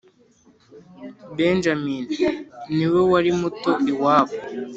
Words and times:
benjamini 1.35 2.15
niwe 2.75 3.01
wari 3.11 3.31
muto 3.39 3.71
iwabo 3.91 4.35